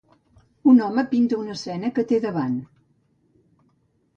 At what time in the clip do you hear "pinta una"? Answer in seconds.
1.11-1.53